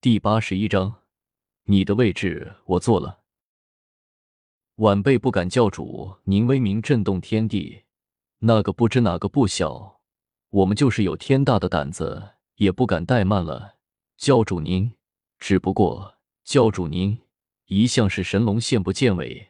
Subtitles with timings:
[0.00, 1.02] 第八十一章，
[1.64, 3.22] 你的位置我坐了。
[4.76, 7.82] 晚辈不敢教主，您威名震动天地，
[8.38, 10.00] 那个不知哪个不小，
[10.50, 13.78] 我们就是有天大的胆子，也不敢怠慢了。
[14.16, 14.92] 教主您，
[15.36, 17.18] 只不过教主您
[17.66, 19.48] 一向是神龙见不见尾，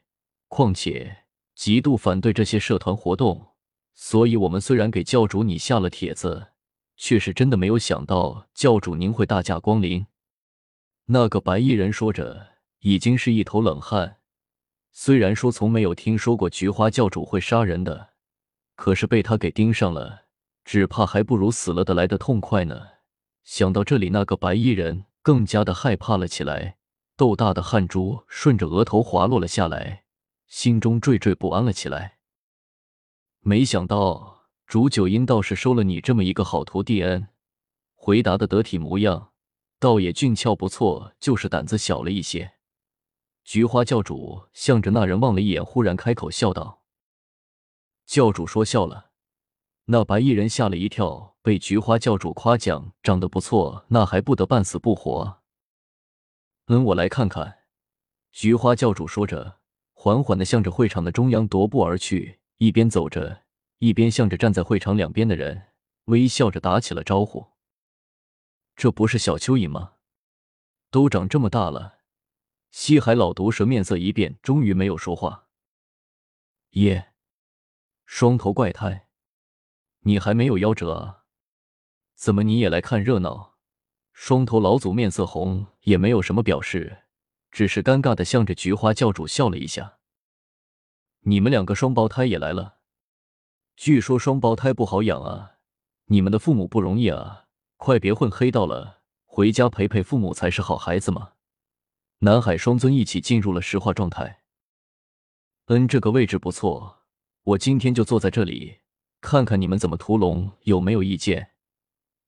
[0.49, 1.25] 况且
[1.55, 3.49] 极度反对这些社团活动，
[3.93, 6.53] 所以我们虽然给教主你下了帖子，
[6.96, 10.07] 却是真的没有想到教主您会大驾光临。
[11.11, 12.48] 那个白衣人说着，
[12.80, 14.19] 已经是一头冷汗。
[14.93, 18.11] 虽然说从没有听说过菊花教主会杀人的，
[18.77, 20.27] 可是被他给盯上了，
[20.66, 22.79] 只怕还不如死了的来的痛快呢。
[23.43, 26.77] 想到这里，那个白衣人更加的害怕了起来，
[27.16, 30.05] 豆大的汗珠顺着额头滑落了下来，
[30.47, 32.19] 心中惴惴不安了起来。
[33.41, 37.29] 没想到竹九阴倒是收了你这么一个好徒弟，恩，
[37.95, 39.27] 回答的得体模样，
[39.78, 42.55] 倒也俊俏不错，就是胆子小了一些。
[43.45, 46.82] 菊花教主向着那人望了一眼，忽然开口笑道
[48.04, 49.10] ：“教主说笑了。”
[49.90, 55.38] 那白衣人吓了一跳，被菊花教主夸奖长得不错，那还不得半死不活？
[56.66, 57.60] 嗯，我来看看。
[58.30, 59.60] 菊花教主说着，
[59.95, 63.45] 缓缓的向着会场的中央踱步而去，一边走着，
[63.79, 65.69] 一边向着站在会场两边的人
[66.04, 67.47] 微笑着打起了招呼。
[68.78, 69.94] 这不是小蚯蚓吗？
[70.88, 71.98] 都长这么大了。
[72.71, 75.48] 西海老毒蛇面色一变，终于没有说话。
[76.75, 77.12] 耶，
[78.06, 79.09] 双头怪胎，
[80.03, 81.25] 你还没有夭折啊？
[82.15, 83.56] 怎么你也来看热闹？
[84.12, 87.06] 双头老祖面色红，也没有什么表示，
[87.50, 89.98] 只是尴尬的向着菊花教主笑了一下。
[91.22, 92.78] 你们两个双胞胎也来了？
[93.75, 95.56] 据说双胞胎不好养啊，
[96.04, 97.47] 你们的父母不容易啊，
[97.78, 101.31] 快别混黑道了，回家陪陪父母才是好孩子嘛。
[102.19, 104.41] 南海双尊一起进入了石化状态。
[105.66, 107.04] 嗯，这个位置不错，
[107.44, 108.80] 我今天就坐在这里，
[109.20, 111.53] 看看你们怎么屠龙，有没有意见？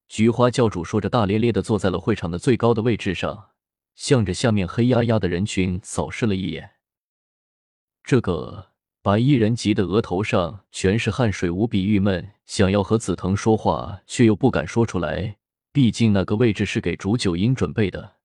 [0.06, 3.50] 菊花教主说着，大咧咧的坐在了会场的最高的位置上，
[3.96, 6.76] 向着下面黑压压的人群扫视了一眼。
[8.04, 8.68] 这个
[9.02, 15.38] 白衣人急得额头上全是汗水，无比郁闷，想要和紫藤说话，却又不敢说出来，
[15.72, 18.16] 毕竟那个位置是给竹九阴准备的。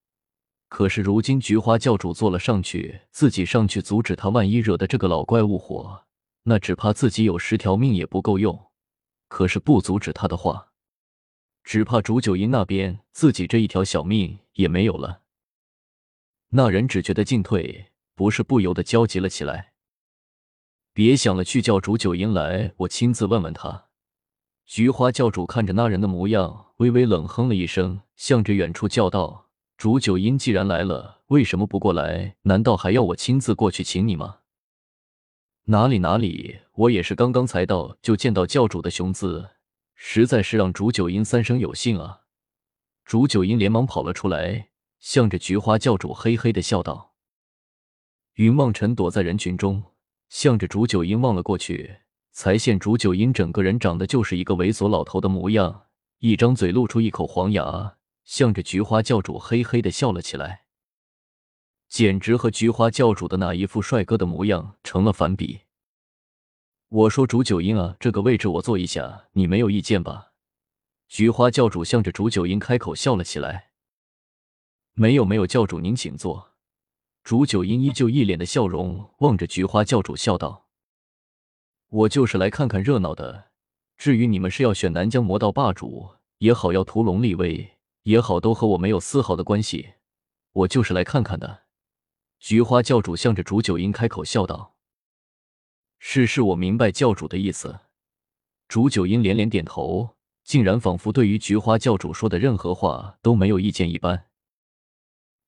[0.68, 6.04] 可是如今菊花教主坐了上去，自己上去阻止他，万一惹得这个老怪物火，
[6.42, 8.70] 那只怕自己有十条命也不够用。
[9.28, 10.72] 可是不阻止他的话，
[11.62, 15.22] 只怕竹九阴那边自己这一条小命也没有了。
[16.50, 19.72] 那人只觉得进退不是，不由得焦急了起来。
[20.92, 23.85] 别想了，去叫竹九阴来，我亲自问问他。
[24.66, 29.46] 菊花教主看着那人的模样，微微冷哼了一声，向着远处叫道。
[29.76, 32.36] 竹九阴既然来了，为什么不过来？
[32.42, 34.40] 难道还要我亲自过去请你吗？
[35.66, 39.50] 哪里哪里，我也是刚刚才到，就见到教主的雄姿，
[39.94, 42.22] 实在是让竹九阴三生有幸啊！
[43.04, 47.14] 竹九阴连忙跑了出来，向着菊花教主嘿嘿的笑道。
[48.34, 49.84] 云望尘躲在人群中，
[50.28, 51.98] 向着竹九阴望了过去，
[52.36, 55.86] 才现竹九阴整个人长得就是一个猥琐老头的模样，
[56.18, 57.96] 一张嘴露出一口黄牙。
[58.24, 60.66] 向着菊花教主嘿嘿的笑了起来，
[61.88, 65.60] 简直和菊花教主的那一副帅哥的模样成了反比。
[66.90, 70.32] 我说竹九阴啊，这个位置我坐一下，你没有意见吧？
[71.08, 73.70] 菊花教主向着竹九阴开口笑了起来。
[74.92, 76.52] 没有没有，教主您请坐。
[77.24, 80.65] 竹九阴依旧一脸的笑容，望着菊花教主笑道
[81.88, 83.50] ：“我就是来看看热闹的。
[83.96, 87.72] 至于你们是要选南疆魔道霸主也好，要屠龙立威。”
[88.06, 89.94] 也好，都和我没有丝毫的关系，
[90.52, 91.64] 我就是来看看的。
[92.38, 94.76] 菊花教主向着竹九阴开口笑道
[95.98, 97.80] ：“是是，我明白教主的意思。”
[98.68, 100.10] 竹九阴连连点头，
[100.44, 104.28] 竟然仿佛对于菊花教主说的任何话都没有意见一般。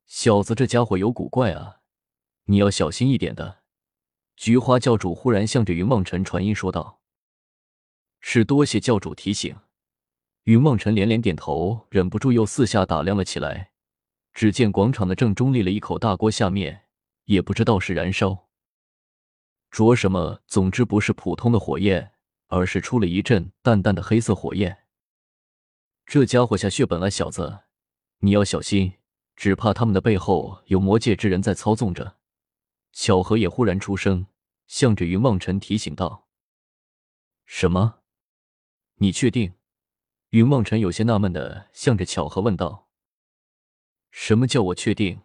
[0.05, 1.77] 小子，这家伙有古怪啊，
[2.47, 3.58] 你要小心一点的。
[4.39, 7.01] 菊花教主忽然向着云梦辰传音说道
[8.21, 9.57] ：“是，多谢教主提醒。”
[10.47, 13.73] 云梦辰连连点头，忍不住又四下打量了起来。
[14.33, 16.85] 只见广场的正中立了一口大锅，下面
[17.25, 18.47] 也不知道是燃烧
[19.73, 22.13] 着什么，总之不是普通的火焰，
[22.47, 24.85] 而是出了一阵淡淡的黑色火焰。
[26.07, 27.63] 这家伙下血本了，小子，
[28.21, 28.93] 你要小心，
[29.35, 32.18] 只怕他们的背后有魔界之人在操纵着。
[32.93, 34.27] 巧合也忽然出声，
[34.67, 36.29] 向着云梦尘提醒道
[37.47, 38.01] ：“什么？
[38.97, 39.55] 你确定？”
[40.31, 42.89] 云梦尘有些纳闷的向着巧合问道
[44.11, 45.23] ：“什么叫我确定？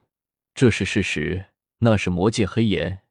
[0.53, 1.47] 这是事实，
[1.79, 3.03] 那是魔界黑岩。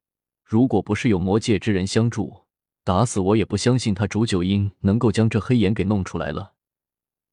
[0.42, 2.46] 如果不是有魔界之人相助，
[2.84, 6.54] 打死我也不相信他竹九阴能够将这黑岩给弄出来了。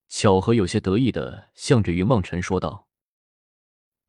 [0.07, 2.87] 巧合有些得意的向着云梦尘说道：“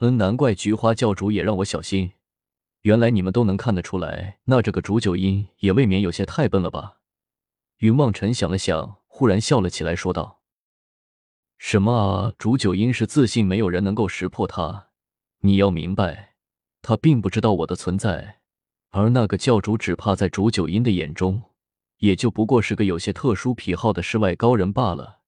[0.01, 2.15] 嗯，难怪菊花教主也让我小心。
[2.83, 6.99] 原来你们都能看得出来，那这个竹九阴也未免有些太笨了吧？”
[7.79, 10.41] 云望尘想了想，忽然笑了起来，说道
[11.59, 12.33] ：“什么啊？
[12.39, 14.89] 竹九阴是自信没有人能够识破他。
[15.41, 16.35] 你要明白，
[16.83, 18.41] 他并不知道我的存在，
[18.91, 21.43] 而那个教主只怕在竹九阴的眼中，
[21.99, 25.21] 也就不过是个有些特殊癖好的世外高人罢了。”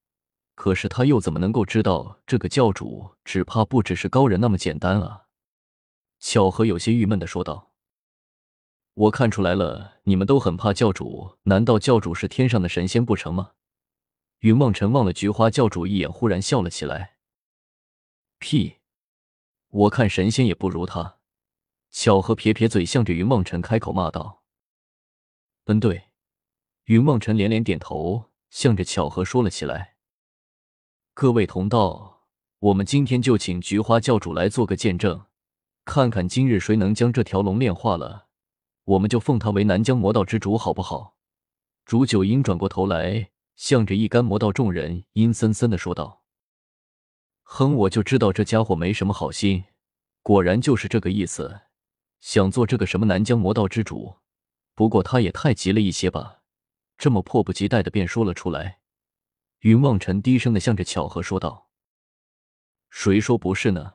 [0.54, 5.22] 可是他又怎么能够知道这个教主只怕不只是高人那么简单啊？
[6.22, 7.72] 巧合有些郁闷的说道
[8.94, 13.54] ：“我看出来了，你们都很怕教主，难道教主是天上的神仙不成吗？”
[14.38, 17.16] 云梦尘望了菊花教主一眼，忽然笑了起来
[18.38, 18.76] ：“屁！
[19.68, 21.18] 我看神仙也不如他。”
[21.90, 24.44] 巧合撇撇嘴，向着云梦尘开口骂道
[25.66, 26.04] ：“嗯，对。”
[26.86, 29.96] 云梦尘连连点头，向着巧合说了起来。
[31.14, 32.28] 各位同道，
[32.60, 35.26] 我们今天就请菊花教主来做个见证，
[35.84, 38.28] 看看今日谁能将这条龙炼化了，
[38.84, 41.16] 我们就奉他为南疆魔道之主，好不好？
[41.84, 46.22] 竹九阴转过头来，向着一干魔道众人阴森森的说道
[47.42, 49.64] ：“哼，我就知道这家伙没什么好心，
[50.22, 51.62] 果然就是这个意思，
[52.20, 54.18] 想做这个什么南疆魔道之主。
[54.74, 56.42] 不过他也太急了一些吧，
[56.96, 58.78] 这么迫不及待的便说了出来。”
[59.60, 61.68] 云望尘低声的向着巧合说道
[62.88, 63.94] ：“谁说不是呢？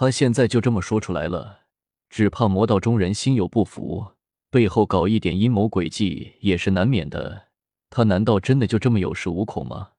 [0.00, 1.62] 他现在就这么说出来了，
[2.08, 4.12] 只怕魔道中人心有不服，
[4.48, 7.48] 背后搞一点阴谋诡计也是难免的。
[7.90, 9.94] 他难道真的就这么有恃无恐吗？”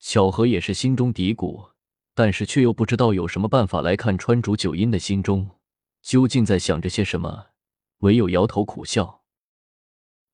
[0.00, 1.72] 小何也是心中嘀咕，
[2.14, 5.50] 但是却又不知道有什么办法来看穿竹九阴的心中
[6.00, 7.48] 究竟在想着些什么，
[7.98, 9.20] 唯有摇头苦笑：“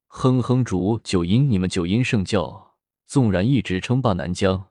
[0.07, 2.77] 哼哼，竹九阴，你们九阴圣教。”
[3.09, 4.69] 纵然一直称霸南疆，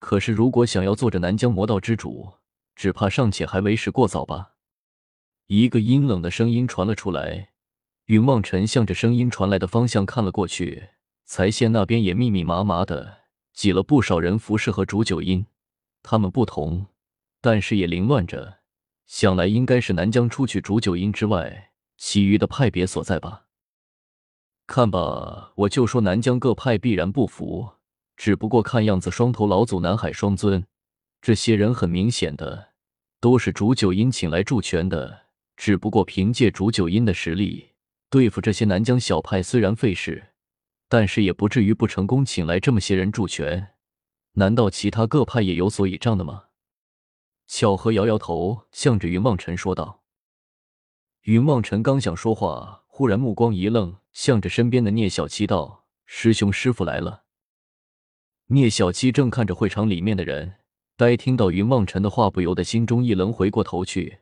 [0.00, 2.32] 可是如果想要做着南疆魔道之主，
[2.74, 4.52] 只怕尚且还为时过早吧。
[5.46, 7.50] 一个阴冷的声音传了出来，
[8.06, 10.88] 云望尘向着声音传来的方向看了过去，
[11.24, 13.18] 财县那边也密密麻麻的
[13.52, 15.46] 挤了不少人服侍和竹九阴。
[16.02, 16.86] 他们不同，
[17.40, 18.58] 但是也凌乱着，
[19.06, 23.44] 想来应该是南疆除去竹九阴之外，其余的派别所在吧。
[24.66, 27.72] 看吧，我就说南疆各派必然不服，
[28.16, 30.66] 只不过看样子双头老祖南海双尊
[31.24, 32.74] 这些人很明显的
[33.18, 37.70] 都是竹九阴请来助拳的，只不过凭借竹九阴的实力
[38.10, 40.34] 对付这些南疆小派虽然费事，
[40.86, 43.68] 但是也不至于不成功，请来这么些人助拳，
[44.32, 46.48] 难道其他各派也有所倚仗的吗？
[47.46, 50.02] 巧合摇摇头，向着云望尘说道。
[51.22, 52.82] 云望尘刚想说话。
[52.86, 57.24] 忽然目光一愣，向着身边的聂小七道：“师兄，师傅来了。”
[58.48, 60.56] 聂小七正看着会场里面的人，
[60.96, 64.18] 待听到云望尘的话，不由得心中一愣，回过头去，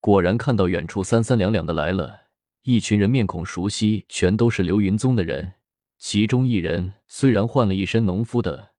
[0.00, 2.22] 果然看到远处三三两两的来了
[2.62, 5.52] 一群人，面孔熟悉，全都是流云宗的人。
[5.98, 8.70] 其中一人虽然换了一身农夫的，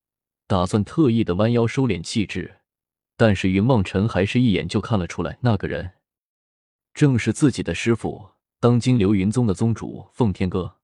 [0.46, 2.58] 打算特意的弯腰收敛气质，
[3.16, 5.92] 但是云望尘还是一眼就看了出来，那个人
[6.94, 8.32] 正是自己的师傅。
[8.60, 10.81] 当今流云宗的宗主奉天哥。